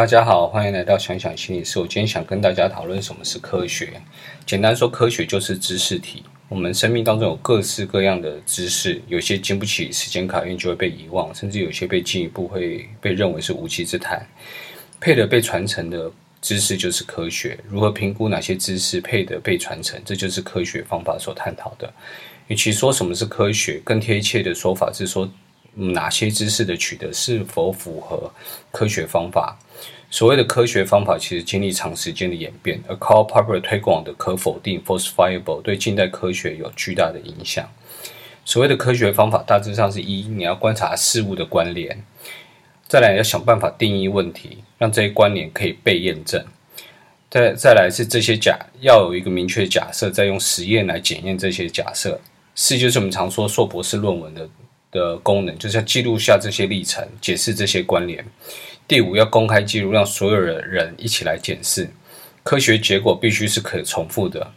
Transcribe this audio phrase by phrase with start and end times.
[0.00, 1.78] 大家好，欢迎来到想想心理事。
[1.78, 4.00] 我今天想跟大家讨论什么是科学。
[4.46, 6.22] 简单说，科学就是知识体。
[6.48, 14.26] 我们生命当中有各式各样的知识，有些经不起时间考验就会被遗忘，甚至有些被进一步会被认为是无稽之谈。
[14.98, 16.10] 配得被传承的
[16.40, 17.58] 知识就是科学。
[17.68, 21.92] 如何评估哪些知识配得被传承，这就是科学方法所探讨的。
[22.46, 25.30] 与其说什么是科学，更贴切的说法是说。
[25.80, 28.30] 哪些知识的取得是否符合
[28.70, 29.58] 科学方法？
[30.10, 32.82] 所谓的科学方法，其实经历长时间的演变。
[32.88, 37.68] 而 Karl Popper 推广的可否定 （falsifiable） 对近代科学有巨大的影响。
[38.44, 41.96] 所谓的科学方法，大致上是一：你要观察事物的关联；
[42.88, 46.42] 再来要想办法定义问题，让这些关联可以被验证；
[47.30, 52.20] 再再来是这些假要有一个明确假设，再用实验来检验这些假设。
[52.56, 54.48] 四就是我们常说硕博士论文的。
[54.90, 58.24] 的功能就是要记录下这些历程，解释这些关联。
[58.88, 61.88] 第五，要公开记录，让所有的人一起来检视。
[62.42, 64.50] 科学结果必须是可重复的。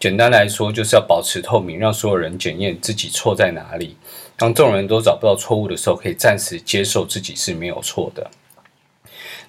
[0.00, 3.96] 简单来说，就是要保持透明，让所有人检验自己错在哪里。
[4.36, 8.30] 当众人都找不到错误的时候，可以暂时接受自己是没有错的。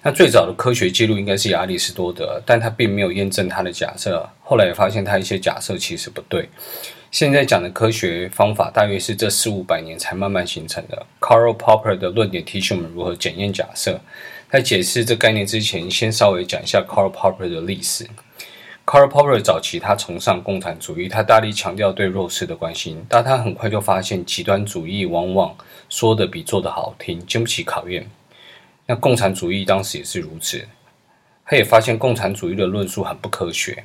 [0.02, 4.28] 那最早的科学记录应该是亚里士多德，但他并没有验证他的假设。
[4.44, 6.48] 后来也发现他一些假设其实不对。
[7.18, 11.06] 现在讲的科学方法，大约是这四五百年才慢慢形成的。
[11.18, 13.98] Karl Popper 的论点提醒我们如何检验假设。
[14.50, 18.06] 在解释这概念之前，先稍微讲一下 Karl Popper 的历史。
[18.84, 25.56] Karl Popper 早期他崇尚共产主义，他大力强调对弱势的关心，但他很快就发现极端主义往往
[25.88, 28.06] 说的比做的好听，经不起考验。
[28.84, 30.68] 那共产主义当时也是如此，
[31.46, 33.84] 他也发现共产主义的论述很不科学。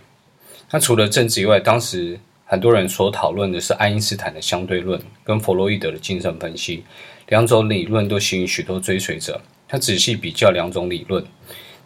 [0.69, 2.19] 那除了政治以外，当时
[2.51, 6.83] 很多人所讨论的是爱因斯坦的相对论跟弗洛伊德的精神分析，
[7.29, 9.39] 两种理论都吸引许多追随者。
[9.69, 11.23] 他仔细比较两种理论，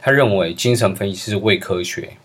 [0.01, 2.17] 他认为精神分析是伪科学，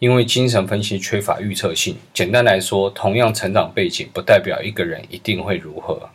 [0.00, 1.94] 因为精神分析缺乏预测性。
[2.12, 6.10] 简单来说，同样成长背景不代表一个人一定会如何。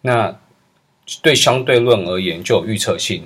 [0.00, 0.34] 那
[1.20, 3.24] 对相对论而言就有预测性，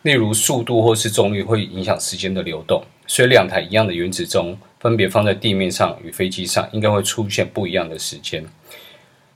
[0.00, 4.58] 例如速度或是重力会影响时间的流动，所以两台一样的原子钟。
[4.80, 8.44] 分别放在地面上与飞机上，应该会出现不一样的时间，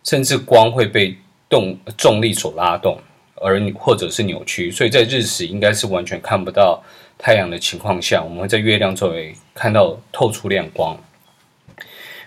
[0.04, 1.16] 甚至光会被
[1.48, 2.98] 动重力所拉动，
[3.34, 4.70] 而或者是扭曲。
[4.70, 6.82] 所以在日食应该是完全看不到
[7.19, 10.97] 太阳的情况下，我们会在月亮周围看到透出亮光。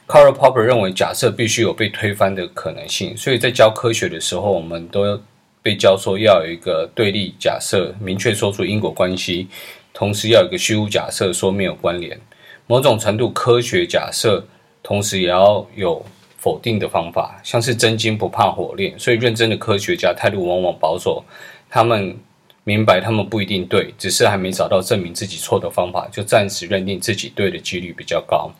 [0.07, 5.19] Karl Popper 认为，假设必须有被推翻的可能性，所以在教科学的时候，我们都
[5.63, 9.47] 被教说要有一个对立假设，明确说出因果关系，
[9.93, 12.19] 同时要有一个虚无假设，说没有关联。
[12.67, 14.45] 某种程度科学假设，
[14.81, 16.03] 同时也要有
[16.37, 18.97] 否定的方法，像是真金不怕火炼。
[18.97, 21.23] 所以认真的科学家态度往往保守，
[21.69, 22.17] 他们
[22.63, 28.51] 明白他们不一定对，只是还没找到证明自己错的方法，就暂时认定自己对的几率比较高。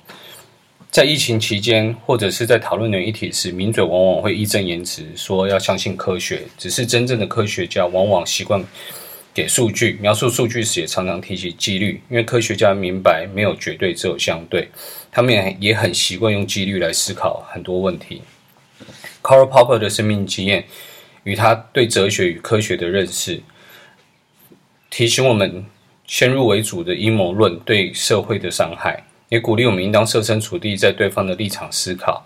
[0.92, 8.64] 在疫情期间，或者是在讨论的议题时，名嘴往往会义正言辞说要相信科学，只是真正的科学家往往习惯。
[9.36, 14.70] 给数据描述数据时，也常常提起几率，因为科学家明白没有绝对，只有相对。
[15.12, 18.22] 他们也也很习惯用几率来思考很多问题。
[19.22, 20.64] Karl Popper 的生命经验
[21.26, 23.42] 与他对哲学与科学的认识，
[24.90, 25.66] 提醒我们
[26.08, 32.26] 先入为主的阴谋论对社会的伤害，也鼓励我们应当设身处地在对方的立场思考，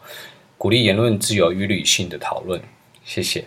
[0.60, 2.62] 鼓励言论自由与理性的讨论。
[3.04, 3.46] 谢谢。